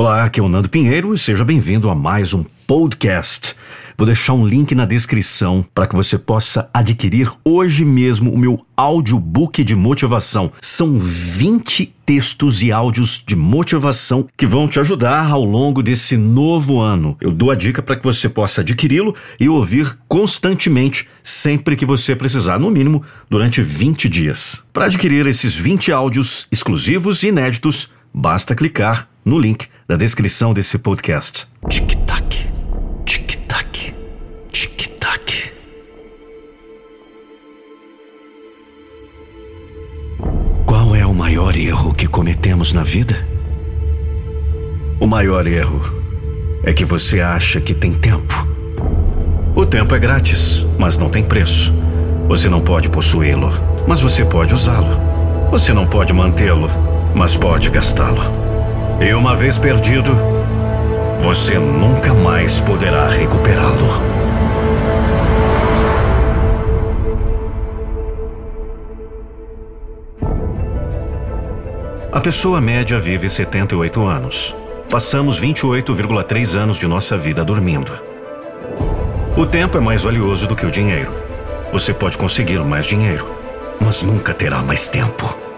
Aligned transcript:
Olá, 0.00 0.24
aqui 0.24 0.40
é 0.40 0.42
o 0.42 0.48
Nando 0.48 0.70
Pinheiro 0.70 1.12
e 1.12 1.18
seja 1.18 1.44
bem-vindo 1.44 1.90
a 1.90 1.94
mais 1.94 2.32
um 2.32 2.42
podcast. 2.66 3.54
Vou 3.98 4.06
deixar 4.06 4.32
um 4.32 4.46
link 4.46 4.74
na 4.74 4.86
descrição 4.86 5.62
para 5.74 5.86
que 5.86 5.94
você 5.94 6.16
possa 6.16 6.70
adquirir 6.72 7.30
hoje 7.44 7.84
mesmo 7.84 8.32
o 8.32 8.38
meu 8.38 8.64
audiobook 8.74 9.62
de 9.62 9.76
motivação. 9.76 10.50
São 10.62 10.98
20 10.98 11.92
textos 12.06 12.62
e 12.62 12.72
áudios 12.72 13.22
de 13.26 13.36
motivação 13.36 14.26
que 14.38 14.46
vão 14.46 14.66
te 14.66 14.80
ajudar 14.80 15.30
ao 15.30 15.44
longo 15.44 15.82
desse 15.82 16.16
novo 16.16 16.80
ano. 16.80 17.14
Eu 17.20 17.30
dou 17.30 17.50
a 17.50 17.54
dica 17.54 17.82
para 17.82 17.96
que 17.96 18.02
você 18.02 18.26
possa 18.26 18.62
adquiri-lo 18.62 19.14
e 19.38 19.50
ouvir 19.50 19.98
constantemente 20.08 21.06
sempre 21.22 21.76
que 21.76 21.84
você 21.84 22.16
precisar, 22.16 22.58
no 22.58 22.70
mínimo 22.70 23.02
durante 23.28 23.60
20 23.60 24.08
dias. 24.08 24.64
Para 24.72 24.86
adquirir 24.86 25.26
esses 25.26 25.54
20 25.56 25.92
áudios 25.92 26.46
exclusivos 26.50 27.22
e 27.22 27.26
inéditos, 27.26 27.90
basta 28.14 28.54
clicar 28.54 29.09
no 29.24 29.38
link 29.38 29.66
da 29.88 29.96
descrição 29.96 30.52
desse 30.52 30.78
podcast. 30.78 31.46
Tic-tac, 31.68 32.48
tic-tac, 33.04 33.94
tic-tac. 34.50 35.52
Qual 40.66 40.94
é 40.94 41.04
o 41.04 41.14
maior 41.14 41.56
erro 41.56 41.94
que 41.94 42.06
cometemos 42.06 42.72
na 42.72 42.82
vida? 42.82 43.26
O 45.00 45.06
maior 45.06 45.46
erro 45.46 45.80
é 46.64 46.72
que 46.72 46.84
você 46.84 47.20
acha 47.20 47.60
que 47.60 47.74
tem 47.74 47.92
tempo. 47.92 48.46
O 49.54 49.66
tempo 49.66 49.94
é 49.94 49.98
grátis, 49.98 50.66
mas 50.78 50.96
não 50.96 51.08
tem 51.08 51.22
preço. 51.22 51.74
Você 52.28 52.48
não 52.48 52.60
pode 52.60 52.88
possuí-lo, 52.88 53.50
mas 53.86 54.00
você 54.00 54.24
pode 54.24 54.54
usá-lo. 54.54 55.00
Você 55.50 55.72
não 55.72 55.86
pode 55.86 56.12
mantê-lo, 56.12 56.68
mas 57.14 57.36
pode 57.36 57.70
gastá-lo. 57.70 58.49
E 59.00 59.14
uma 59.14 59.34
vez 59.34 59.58
perdido, 59.58 60.12
você 61.18 61.58
nunca 61.58 62.12
mais 62.12 62.60
poderá 62.60 63.08
recuperá-lo. 63.08 64.20
A 72.12 72.20
pessoa 72.20 72.60
média 72.60 72.98
vive 72.98 73.26
78 73.28 74.04
anos. 74.04 74.54
Passamos 74.90 75.40
28,3 75.40 76.54
anos 76.58 76.76
de 76.76 76.86
nossa 76.86 77.16
vida 77.16 77.42
dormindo. 77.42 77.92
O 79.34 79.46
tempo 79.46 79.78
é 79.78 79.80
mais 79.80 80.02
valioso 80.02 80.46
do 80.46 80.54
que 80.54 80.66
o 80.66 80.70
dinheiro. 80.70 81.10
Você 81.72 81.94
pode 81.94 82.18
conseguir 82.18 82.58
mais 82.58 82.84
dinheiro, 82.86 83.26
mas 83.80 84.02
nunca 84.02 84.34
terá 84.34 84.60
mais 84.60 84.90
tempo. 84.90 85.49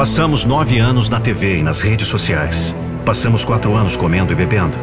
Passamos 0.00 0.46
nove 0.46 0.78
anos 0.78 1.10
na 1.10 1.20
TV 1.20 1.58
e 1.58 1.62
nas 1.62 1.82
redes 1.82 2.08
sociais. 2.08 2.74
Passamos 3.04 3.44
quatro 3.44 3.76
anos 3.76 3.98
comendo 3.98 4.32
e 4.32 4.34
bebendo. 4.34 4.78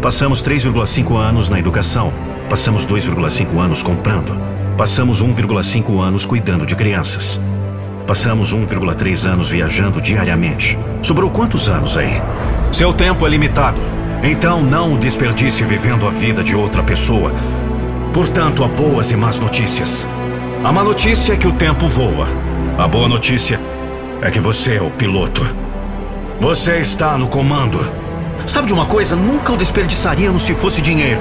Passamos 0.00 0.40
3,5 0.40 1.16
anos 1.16 1.48
na 1.48 1.58
educação. 1.58 2.12
Passamos 2.48 2.86
2,5 2.86 3.58
anos 3.58 3.82
comprando. 3.82 4.40
Passamos 4.78 5.20
1,5 5.20 6.00
anos 6.00 6.24
cuidando 6.24 6.64
de 6.64 6.76
crianças. 6.76 7.40
Passamos 8.06 8.54
1,3 8.54 9.28
anos 9.28 9.50
viajando 9.50 10.00
diariamente. 10.00 10.78
Sobrou 11.02 11.28
quantos 11.28 11.68
anos 11.68 11.96
aí? 11.96 12.22
Seu 12.70 12.92
tempo 12.92 13.26
é 13.26 13.30
limitado. 13.30 13.82
Então 14.22 14.62
não 14.62 14.94
o 14.94 14.96
desperdice 14.96 15.64
vivendo 15.64 16.06
a 16.06 16.10
vida 16.10 16.40
de 16.40 16.54
outra 16.54 16.84
pessoa. 16.84 17.32
Portanto, 18.14 18.62
há 18.62 18.68
boas 18.68 19.10
e 19.10 19.16
más 19.16 19.40
notícias. 19.40 20.06
A 20.62 20.70
má 20.70 20.84
notícia 20.84 21.32
é 21.32 21.36
que 21.36 21.48
o 21.48 21.52
tempo 21.52 21.88
voa. 21.88 22.28
A 22.78 22.86
boa 22.86 23.08
notícia 23.08 23.56
é 23.56 23.71
que 24.30 24.40
você 24.40 24.76
é 24.76 24.82
o 24.82 24.90
piloto. 24.90 25.42
Você 26.40 26.78
está 26.78 27.18
no 27.18 27.28
comando. 27.28 27.78
Sabe 28.46 28.66
de 28.66 28.72
uma 28.72 28.86
coisa? 28.86 29.16
Nunca 29.16 29.52
o 29.52 29.56
desperdiçaríamos 29.56 30.42
se 30.42 30.54
fosse 30.54 30.80
dinheiro. 30.80 31.20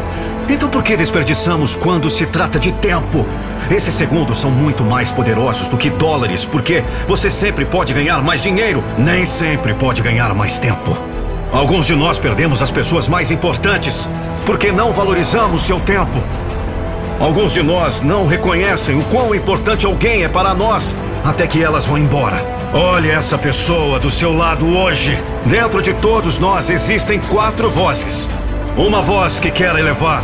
Então 0.49 0.69
por 0.69 0.83
que 0.83 0.95
desperdiçamos 0.95 1.75
quando 1.75 2.09
se 2.09 2.25
trata 2.25 2.59
de 2.59 2.71
tempo? 2.73 3.25
Esses 3.69 3.93
segundos 3.93 4.37
são 4.37 4.51
muito 4.51 4.83
mais 4.83 5.11
poderosos 5.11 5.67
do 5.67 5.77
que 5.77 5.89
dólares, 5.89 6.45
porque 6.45 6.83
você 7.07 7.29
sempre 7.29 7.63
pode 7.65 7.93
ganhar 7.93 8.21
mais 8.21 8.43
dinheiro, 8.43 8.83
nem 8.97 9.25
sempre 9.25 9.73
pode 9.73 10.01
ganhar 10.01 10.33
mais 10.33 10.59
tempo. 10.59 10.95
Alguns 11.51 11.85
de 11.85 11.95
nós 11.95 12.19
perdemos 12.19 12.61
as 12.61 12.71
pessoas 12.71 13.07
mais 13.07 13.31
importantes 13.31 14.09
porque 14.45 14.71
não 14.71 14.91
valorizamos 14.91 15.63
seu 15.63 15.79
tempo. 15.79 16.21
Alguns 17.21 17.53
de 17.53 17.61
nós 17.61 18.01
não 18.01 18.25
reconhecem 18.25 18.97
o 18.97 19.03
quão 19.03 19.35
importante 19.35 19.85
alguém 19.85 20.23
é 20.23 20.27
para 20.27 20.55
nós 20.55 20.97
até 21.23 21.45
que 21.45 21.63
elas 21.63 21.85
vão 21.85 21.95
embora. 21.95 22.43
Olhe 22.73 23.11
essa 23.11 23.37
pessoa 23.37 23.99
do 23.99 24.09
seu 24.09 24.33
lado 24.33 24.65
hoje. 24.75 25.21
Dentro 25.45 25.83
de 25.83 25.93
todos 25.93 26.39
nós 26.39 26.71
existem 26.71 27.19
quatro 27.19 27.69
vozes: 27.69 28.27
uma 28.75 29.03
voz 29.03 29.39
que 29.39 29.51
quer 29.51 29.75
elevar, 29.75 30.23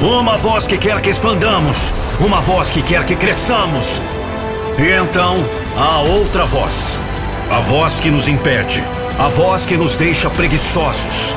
uma 0.00 0.38
voz 0.38 0.66
que 0.66 0.78
quer 0.78 0.98
que 1.02 1.10
expandamos, 1.10 1.92
uma 2.18 2.40
voz 2.40 2.70
que 2.70 2.80
quer 2.80 3.04
que 3.04 3.16
cresçamos. 3.16 4.00
E 4.78 4.98
então 4.98 5.44
há 5.76 6.00
outra 6.00 6.46
voz, 6.46 6.98
a 7.50 7.60
voz 7.60 8.00
que 8.00 8.10
nos 8.10 8.28
impede, 8.28 8.82
a 9.18 9.28
voz 9.28 9.66
que 9.66 9.76
nos 9.76 9.94
deixa 9.94 10.30
preguiçosos, 10.30 11.36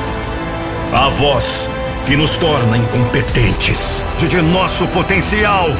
a 0.94 1.10
voz 1.10 1.68
que 2.06 2.16
nos 2.16 2.36
torna 2.36 2.76
incompetentes 2.76 4.04
de, 4.18 4.42
nosso 4.42 4.86
potencial. 4.88 5.70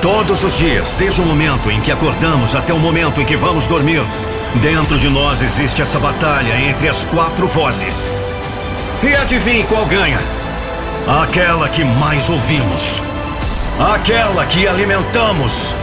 Todos 0.00 0.44
os 0.44 0.56
dias, 0.58 0.94
desde 0.94 1.20
o 1.20 1.24
momento 1.24 1.68
em 1.70 1.80
que 1.80 1.90
acordamos 1.90 2.54
até 2.54 2.72
o 2.72 2.78
momento 2.78 3.20
em 3.20 3.24
que 3.24 3.36
vamos 3.36 3.66
dormir, 3.66 4.02
dentro 4.60 4.96
de 4.98 5.08
nós 5.08 5.42
existe 5.42 5.82
essa 5.82 5.98
batalha 5.98 6.56
entre 6.60 6.88
as 6.88 7.04
quatro 7.04 7.48
vozes. 7.48 8.12
E 9.02 9.12
adivinhe 9.14 9.64
qual 9.64 9.84
ganha? 9.86 10.20
Aquela 11.22 11.68
que 11.68 11.84
mais 11.84 12.30
ouvimos. 12.30 13.02
Aquela 13.94 14.46
que 14.46 14.68
alimentamos. 14.68 15.74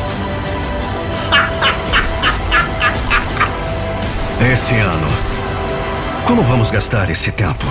Esse 4.54 4.76
ano, 4.76 5.08
como 6.26 6.42
vamos 6.44 6.72
gastar 6.72 7.10
esse 7.10 7.32
tempo? 7.32 7.66